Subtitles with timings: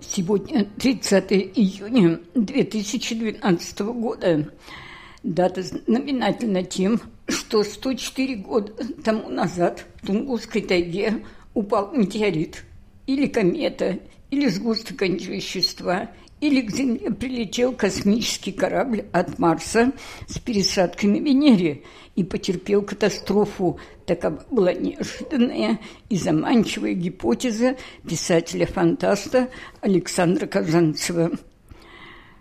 [0.00, 4.50] Сегодня 30 июня 2012 года.
[5.22, 8.72] Дата знаменательна тем, что 104 года
[9.04, 12.64] тому назад в Тунгусской тайге упал метеорит
[13.06, 13.98] или комета,
[14.30, 19.92] или сгусток антивещества, или к Земле прилетел космический корабль от Марса
[20.26, 21.82] с пересадками Венере
[22.16, 23.78] и потерпел катастрофу.
[24.06, 27.76] Такова была неожиданная и заманчивая гипотеза
[28.08, 29.50] писателя-фантаста
[29.80, 31.32] Александра Казанцева.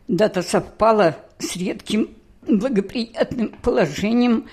[0.07, 2.09] Дата совпала с редким
[2.47, 4.45] благоприятным положением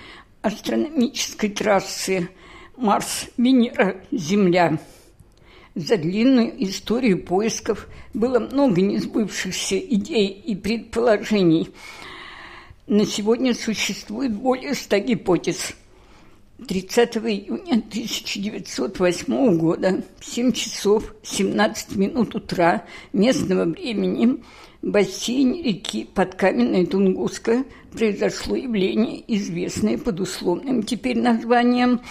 [0.42, 2.28] астрономической трассы
[2.76, 4.78] Марс-Венера-Земля.
[5.76, 11.68] За длинную историю поисков было много несбывшихся идей и предположений.
[12.86, 15.74] На сегодня существует более ста гипотез.
[16.66, 24.38] 30 июня 1908 года в 7 часов 17 минут утра местного времени
[24.80, 32.00] в бассейне реки Подкаменная Тунгуска произошло явление, известное под условным теперь названием–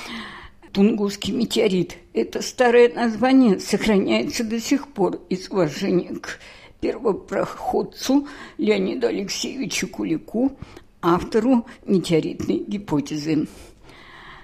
[0.75, 1.95] Тунгусский метеорит.
[2.11, 6.37] Это старое название сохраняется до сих пор из уважения к
[6.81, 10.57] первопроходцу Леониду Алексеевичу Кулику,
[11.01, 13.47] автору метеоритной гипотезы.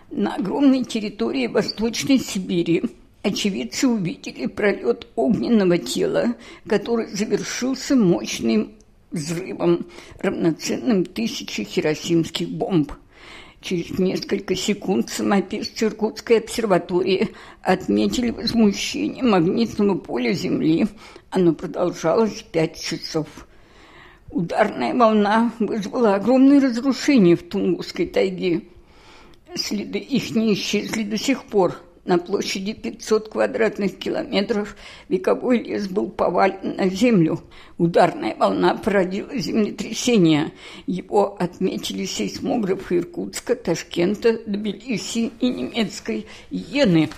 [0.10, 2.84] На огромной территории Восточной Сибири
[3.24, 6.36] очевидцы увидели пролет огненного тела,
[6.66, 8.72] который завершился мощным
[9.12, 9.86] взрывом,
[10.20, 12.94] равноценным тысяче хиросимских бомб.
[13.62, 17.30] Через несколько секунд самописцы Иркутской обсерватории
[17.62, 20.88] отметили возмущение магнитного поля Земли.
[21.30, 23.28] Оно продолжалось пять часов.
[24.32, 28.64] Ударная волна вызвала огромные разрушения в Тунгусской тайге.
[29.56, 31.76] Следы их не исчезли до сих пор–
[32.06, 34.76] на площади 500 квадратных километров
[35.08, 37.42] вековой лес был повален на землю.
[37.78, 40.52] Ударная волна породила землетрясение.
[40.88, 47.10] Его отметили сейсмографы Иркутска, Ташкента, Тбилиси и немецкой Йены.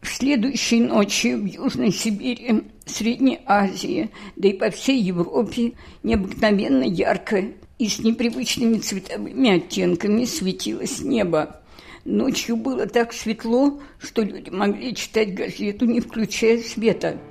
[0.00, 5.72] В следующей ночи в Южной Сибири, Средней Азии, да и по всей Европе
[6.02, 7.44] необыкновенно ярко
[7.78, 11.60] и с непривычными цветовыми оттенками светилось небо.
[12.06, 17.18] Ночью было так светло, что люди могли читать газету, не включая света–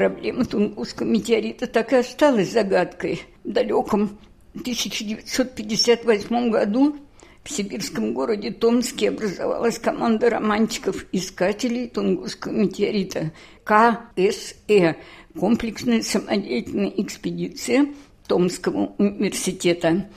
[0.00, 3.20] Проблема Тунгусского метеорита так и осталась загадкой.
[3.44, 4.18] В далеком
[4.54, 6.96] 1958 году
[7.44, 13.32] в сибирском городе Томске образовалась команда романтиков-искателей Тунгусского метеорита
[13.64, 14.96] КСЭ–
[15.38, 17.88] комплексная самодеятельная экспедиция
[18.26, 20.08] Томского университета.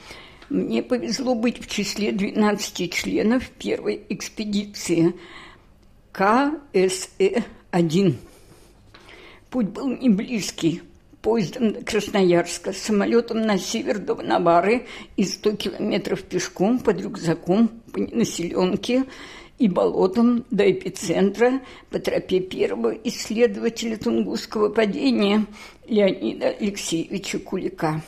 [0.48, 5.12] Мне повезло быть в числе 12 членов первой экспедиции
[6.14, 8.14] КСЭ-1.
[9.54, 10.82] Путь был не близкий.
[11.22, 18.00] Поездом до Красноярска, самолетом на север до Навары и 100 километров пешком под рюкзаком по
[18.00, 19.04] населенке
[19.60, 25.46] и болотом до эпицентра по тропе первого исследователя Тунгусского падения
[25.86, 28.02] Леонида Алексеевича Кулика.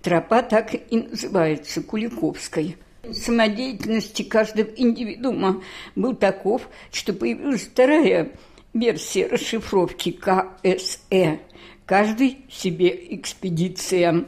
[0.00, 2.78] Тропа так и называется Куликовской–
[3.12, 5.62] самодеятельности каждого индивидуума
[5.94, 8.32] был таков, что появилась вторая
[8.78, 11.40] версии расшифровки КСЭ.
[11.84, 14.24] Каждый себе экспедиция.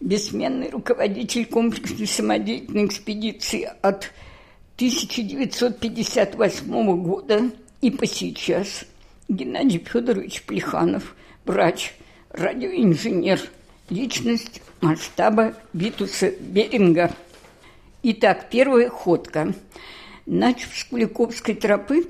[0.00, 4.12] Бессменный руководитель комплексной самодеятельной экспедиции от
[4.76, 8.84] 1958 года и по сейчас
[9.28, 11.14] Геннадий Федорович Плеханов,
[11.44, 11.94] врач,
[12.30, 13.40] радиоинженер,
[13.88, 17.12] личность масштаба Витуса Беринга.
[18.02, 19.54] Итак, первая ходка.
[20.26, 22.08] Начав с Куликовской тропы,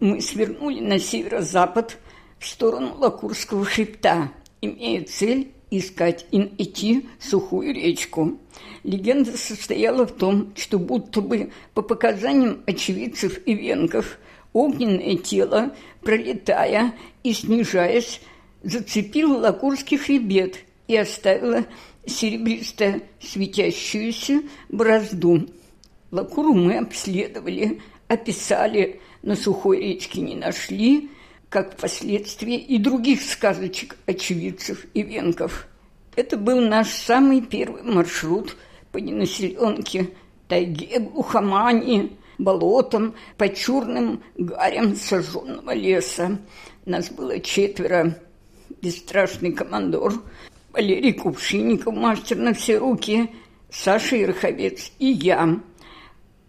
[0.00, 1.98] мы свернули на северо-запад
[2.38, 4.32] в сторону Лакурского хребта,
[4.62, 8.38] имея цель искать и идти сухую речку.
[8.82, 14.18] Легенда состояла в том, что будто бы по показаниям очевидцев и венгов
[14.52, 18.20] огненное тело, пролетая и снижаясь,
[18.62, 20.58] зацепило Лакурский хребет
[20.88, 21.66] и оставило
[22.06, 25.46] серебристо светящуюся борозду.
[26.10, 27.80] Лакуру мы обследовали,
[28.10, 31.10] описали, на сухой речке не нашли,
[31.48, 35.68] как впоследствии и других сказочек очевидцев и венков.
[36.16, 38.56] Это был наш самый первый маршрут
[38.90, 40.10] по ненаселенке,
[40.48, 46.38] тайге, глухомани, болотам, по чурным гарям сожженного леса.
[46.86, 48.18] Нас было четверо.
[48.82, 50.14] Бесстрашный командор,
[50.72, 53.30] Валерий Кувшинников, мастер на все руки,
[53.70, 55.60] Саша Ирховец и я.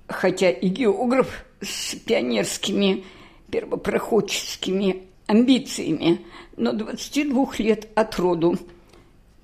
[0.07, 3.03] Хотя и географ с пионерскими
[3.49, 6.21] первопроходческими амбициями,
[6.57, 8.57] но 22 лет от роду.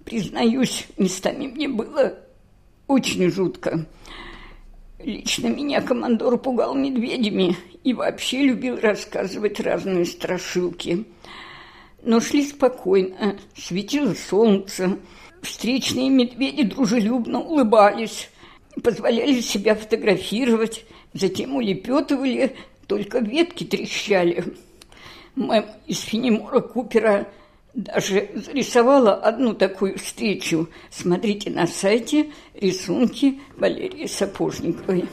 [0.03, 2.17] Признаюсь, местами мне было
[2.87, 3.85] очень жутко.
[4.99, 11.05] Лично меня командор пугал медведями и вообще любил рассказывать разные страшилки.
[12.01, 14.97] Но шли спокойно, светило солнце,
[15.41, 18.29] встречные медведи дружелюбно улыбались,
[18.83, 22.55] позволяли себя фотографировать, затем улепетывали
[22.87, 24.43] только ветки трещали.
[25.35, 27.27] Мэм из Фенемора Купера
[27.73, 30.67] даже зарисовала одну такую встречу.
[30.89, 35.05] Смотрите на сайте рисунки Валерии Сапожниковой.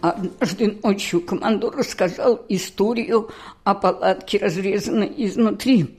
[0.00, 3.30] Однажды ночью командор рассказал историю
[3.64, 5.98] о палатке, разрезанной изнутри.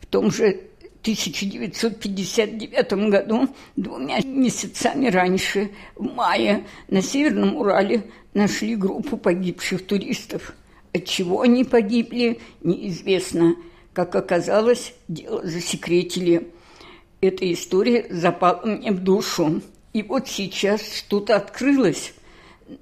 [0.00, 0.62] В том же
[1.02, 10.54] 1959 году, двумя месяцами раньше, в мае, на Северном Урале нашли группу погибших туристов.
[10.92, 13.54] От чего они погибли, неизвестно.
[13.92, 16.48] Как оказалось, дело засекретили.
[17.20, 19.62] Эта история запала мне в душу.
[19.92, 22.12] И вот сейчас что-то открылось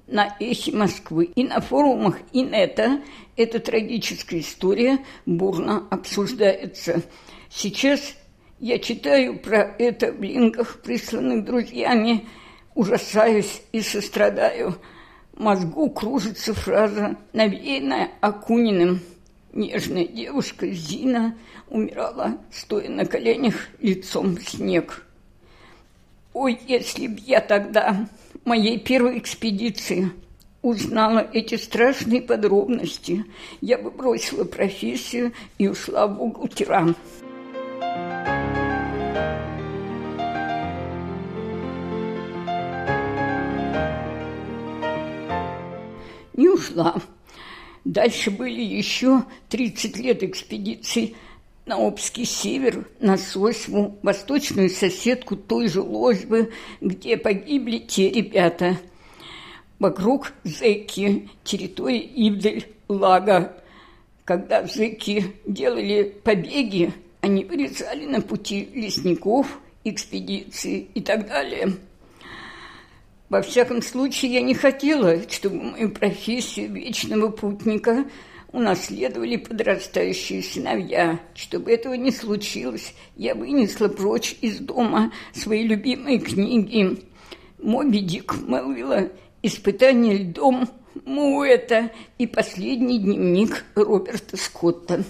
[0.07, 3.01] на эхе Москвы и на форумах Инета
[3.35, 7.03] эта трагическая история бурно обсуждается.
[7.49, 8.15] Сейчас
[8.59, 12.27] я читаю про это в линках, присланных друзьями,
[12.73, 14.77] ужасаюсь и сострадаю.
[15.33, 19.01] В мозгу кружится фраза, навеянная Акуниным.
[19.51, 21.37] Нежная девушка Зина
[21.69, 25.05] умирала, стоя на коленях лицом в снег.
[26.35, 28.09] Ой, если б я тогда
[28.43, 30.11] моей первой экспедиции
[30.61, 33.23] узнала эти страшные подробности,
[33.61, 36.97] я бы бросила профессию и ушла в угол тиран.
[46.33, 46.97] Не ушла.
[47.85, 51.15] Дальше были еще 30 лет экспедиций
[51.65, 58.77] на Обский север, на Сосьму, восточную соседку той же Ложбы, где погибли те ребята.
[59.79, 63.57] Вокруг зэки, территория Ивдель, Лага.
[64.25, 71.73] Когда зэки делали побеги, они вырезали на пути лесников, экспедиции и так далее.
[73.29, 78.05] Во всяком случае, я не хотела, чтобы мою профессию вечного путника–
[78.55, 81.19] унаследовали подрастающие сыновья.
[81.35, 86.97] Чтобы этого не случилось, я вынесла прочь из дома свои любимые книги.
[87.61, 89.09] «Моби Дик Мелвилла»,
[89.43, 90.69] «Испытание льдом»,
[91.03, 95.03] «Муэта» и «Последний дневник» Роберта Скотта.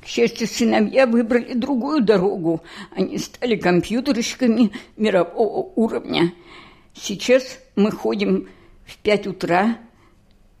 [0.00, 2.62] К счастью, сыновья выбрали другую дорогу.
[2.94, 6.32] Они стали компьютерщиками мирового уровня.
[6.94, 8.48] Сейчас мы ходим
[8.84, 9.76] в пять утра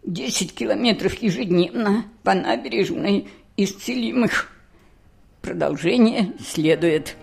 [0.06, 4.50] 10 километров ежедневно по набережной исцелимых.
[5.42, 7.16] Продолжение следует.